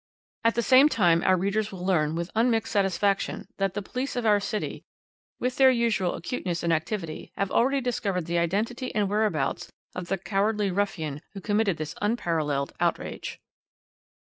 "'At 0.43 0.55
the 0.55 0.63
same 0.63 0.89
time 0.89 1.21
our 1.23 1.37
readers 1.37 1.71
will 1.71 1.85
learn 1.85 2.15
with 2.15 2.31
unmixed 2.33 2.71
satisfaction 2.73 3.47
that 3.57 3.75
the 3.75 3.83
police 3.83 4.15
of 4.15 4.25
our 4.25 4.39
city, 4.39 4.83
with 5.39 5.57
their 5.57 5.69
usual 5.69 6.15
acuteness 6.15 6.63
and 6.63 6.73
activity, 6.73 7.31
have 7.37 7.51
already 7.51 7.81
discovered 7.81 8.25
the 8.25 8.39
identity 8.39 8.91
and 8.95 9.07
whereabouts 9.07 9.71
of 9.93 10.07
the 10.07 10.17
cowardly 10.17 10.71
ruffian 10.71 11.21
who 11.33 11.39
committed 11.39 11.77
this 11.77 11.93
unparalleled 12.01 12.73
outrage.'" 12.79 13.39